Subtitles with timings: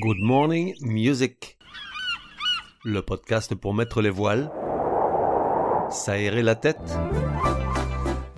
[0.00, 1.58] Good Morning Music.
[2.84, 4.48] Le podcast pour mettre les voiles,
[5.90, 6.78] s'aérer la tête,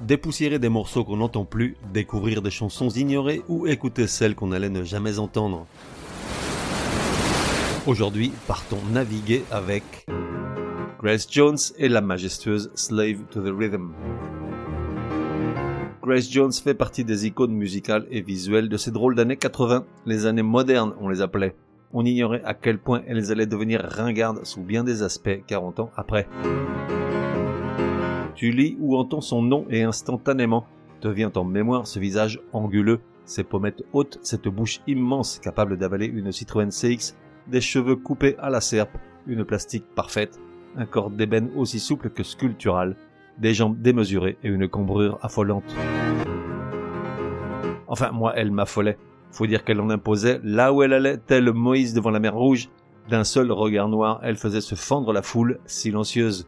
[0.00, 4.70] dépoussiérer des morceaux qu'on n'entend plus, découvrir des chansons ignorées ou écouter celles qu'on allait
[4.70, 5.66] ne jamais entendre.
[7.86, 10.06] Aujourd'hui, partons naviguer avec
[11.02, 13.92] Grace Jones et la majestueuse Slave to the Rhythm.
[16.10, 20.26] Grace Jones fait partie des icônes musicales et visuelles de ces drôles d'années 80, les
[20.26, 21.54] années modernes on les appelait.
[21.92, 25.90] On ignorait à quel point elles allaient devenir ringardes sous bien des aspects 40 ans
[25.96, 26.26] après.
[28.34, 30.66] Tu lis ou entends son nom et instantanément
[31.00, 36.06] te vient en mémoire ce visage anguleux, ses pommettes hautes, cette bouche immense capable d'avaler
[36.06, 37.14] une Citroën CX,
[37.46, 38.98] des cheveux coupés à la serpe,
[39.28, 40.40] une plastique parfaite,
[40.76, 42.96] un corps d'ébène aussi souple que sculptural,
[43.40, 45.74] des jambes démesurées et une cambrure affolante.
[47.88, 48.98] Enfin, moi, elle m'affolait.
[49.32, 52.68] Faut dire qu'elle en imposait là où elle allait, tel Moïse devant la mer Rouge.
[53.08, 56.46] D'un seul regard noir, elle faisait se fendre la foule, silencieuse.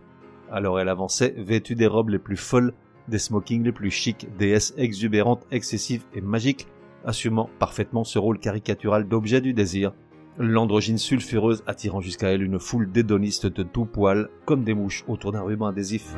[0.51, 2.75] Alors elle avançait, vêtue des robes les plus folles,
[3.09, 6.69] des smokings les plus chics, déesse exubérante, excessive et magique,
[7.05, 9.93] assumant parfaitement ce rôle caricatural d'objet du désir,
[10.39, 15.33] l'androgyne sulfureuse attirant jusqu'à elle une foule d'hédonistes de tout poil, comme des mouches autour
[15.33, 16.15] d'un ruban adhésif.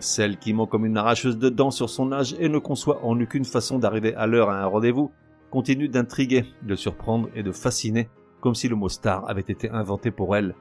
[0.00, 3.20] Celle qui ment comme une arracheuse de dents sur son âge et ne conçoit en
[3.20, 5.10] aucune façon d'arriver à l'heure à un rendez-vous,
[5.50, 8.08] continue d'intriguer, de surprendre et de fasciner,
[8.40, 10.54] comme si le mot star avait été inventé pour elle.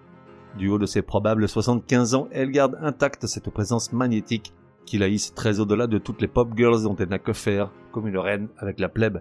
[0.58, 4.54] Du haut de ses probables 75 ans, elle garde intacte cette présence magnétique
[4.86, 7.72] qui la hisse très au-delà de toutes les pop girls dont elle n'a que faire,
[7.92, 9.20] comme une reine avec la plèbe.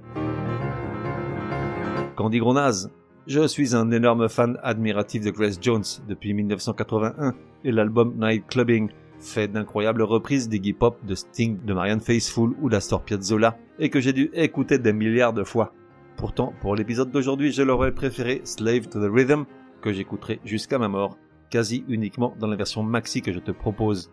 [2.17, 2.91] Candy Gronaz.
[3.27, 8.89] Je suis un énorme fan admiratif de Grace Jones depuis 1981 et l'album Night Clubbing
[9.21, 14.01] fait d'incroyables reprises d'Iggy Pop, de Sting, de Marianne Faithfull ou d'Astor Piazzolla et que
[14.01, 15.75] j'ai dû écouter des milliards de fois.
[16.17, 19.45] Pourtant, pour l'épisode d'aujourd'hui, je l'aurais préféré Slave to the Rhythm
[19.83, 21.19] que j'écouterai jusqu'à ma mort,
[21.51, 24.11] quasi uniquement dans la version maxi que je te propose.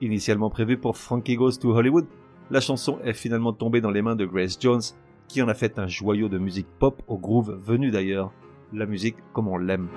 [0.00, 2.06] Initialement prévue pour Frankie Goes to Hollywood,
[2.52, 4.82] la chanson est finalement tombée dans les mains de Grace Jones
[5.30, 8.32] qui en a fait un joyau de musique pop au groove venu d'ailleurs,
[8.72, 9.88] la musique comme on l'aime.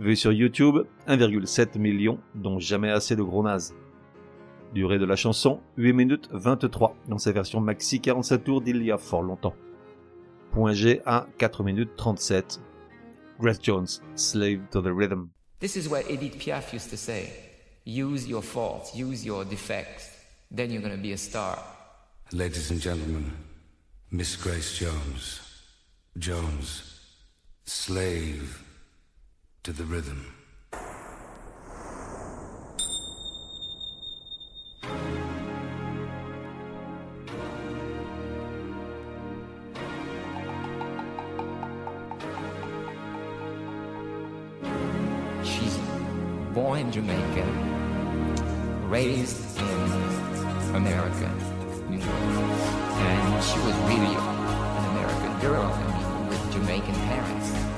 [0.00, 3.74] Vu sur YouTube, 1,7 million, dont jamais assez de gros nazes.
[4.72, 8.90] Durée de la chanson, 8 minutes 23, dans sa version maxi 47 tours d'il y
[8.90, 9.54] a fort longtemps.
[10.52, 12.62] Point G à 4 minutes 37.
[13.38, 15.28] Grace Jones, Slave to the Rhythm.
[15.60, 17.30] This is what Edith Piaf used to say.
[17.84, 20.08] Use your faults, use your defects,
[20.50, 21.58] then you're going to be a star.
[22.32, 23.32] Ladies and gentlemen,
[24.10, 25.40] Miss Grace Jones.
[26.18, 27.00] Jones,
[27.64, 28.62] slave
[29.62, 30.34] to the rhythm.
[45.42, 45.78] She's
[46.52, 47.46] born in Jamaica,
[48.86, 51.47] raised in America,
[52.08, 57.77] and she was really an American girl I mean, with Jamaican parents.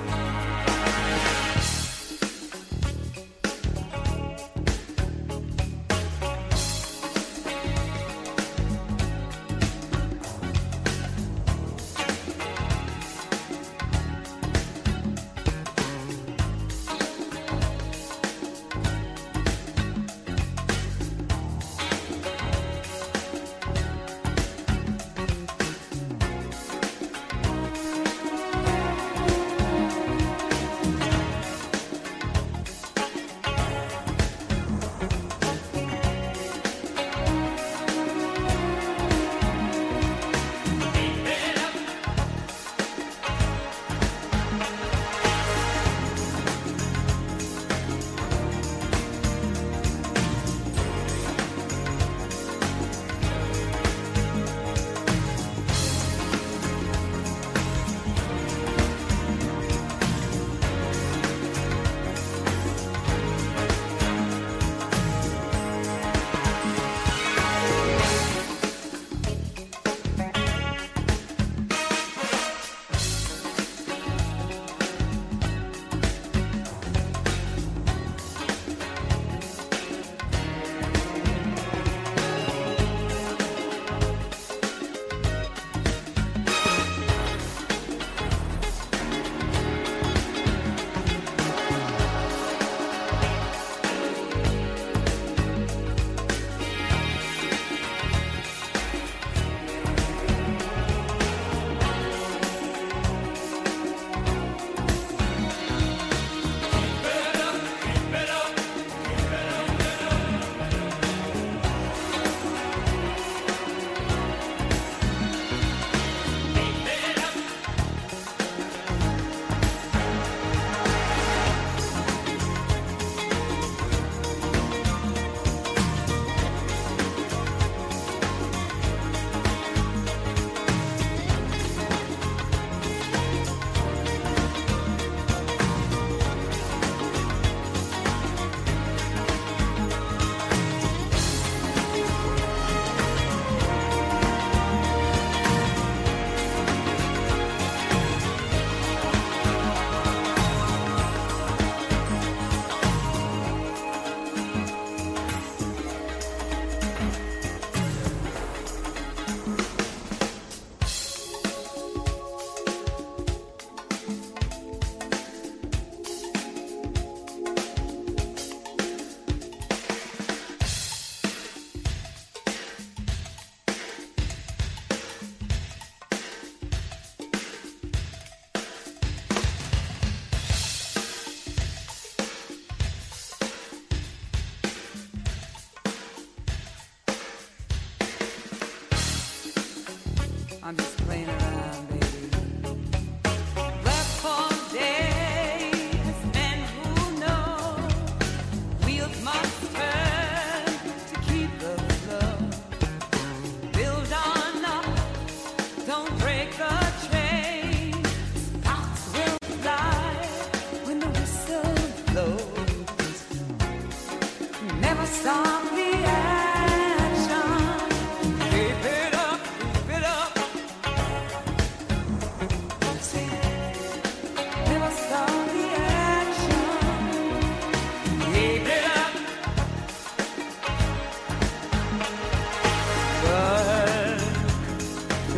[190.71, 191.50] I'm just playing around.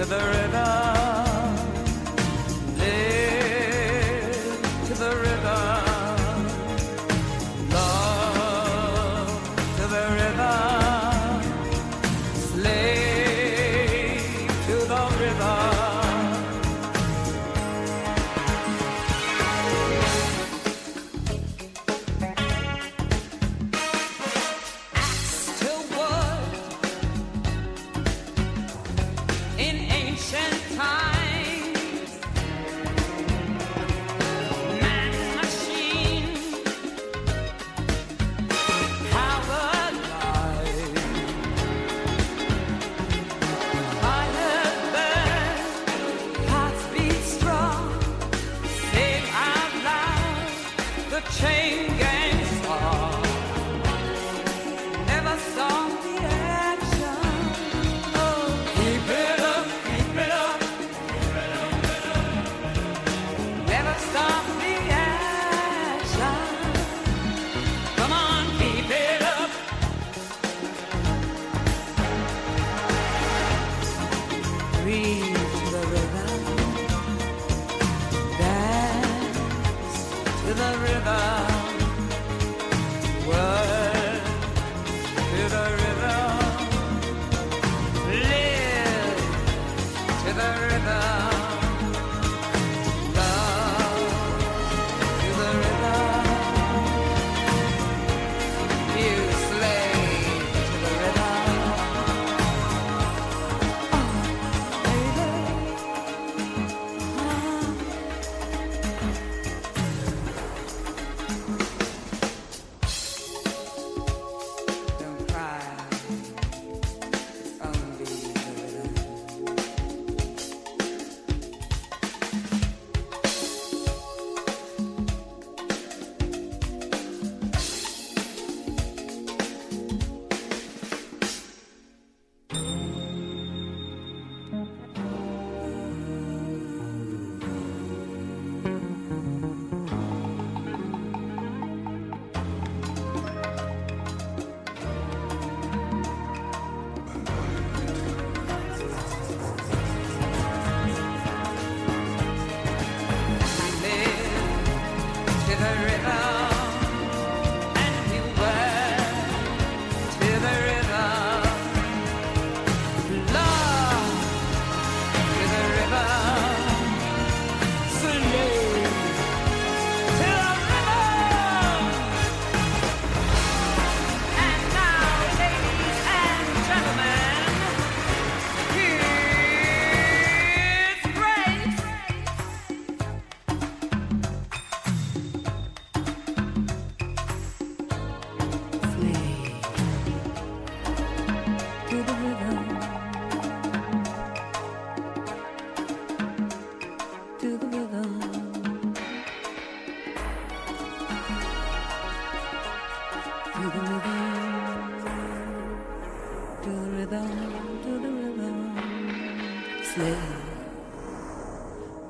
[0.02, 0.41] to the river.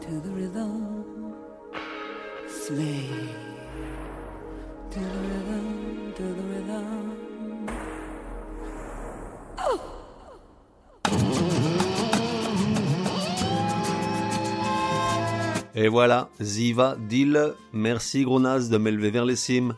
[0.02, 1.04] to the rhythm.
[4.90, 7.12] To the rhythm, to the rhythm.
[15.74, 19.74] Et voilà, Ziva Dil, merci Gronaz de m'élever vers les cimes.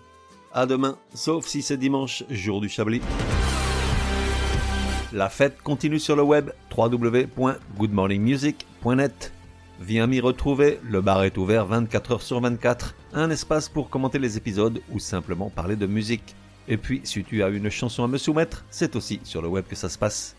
[0.53, 3.01] À demain, sauf si c'est dimanche, jour du Chablis.
[5.13, 9.33] La fête continue sur le web www.goodmorningmusic.net.
[9.81, 14.19] Viens m'y retrouver, le bar est ouvert 24 heures sur 24, un espace pour commenter
[14.19, 16.37] les épisodes ou simplement parler de musique.
[16.69, 19.65] Et puis, si tu as une chanson à me soumettre, c'est aussi sur le web
[19.69, 20.37] que ça se passe.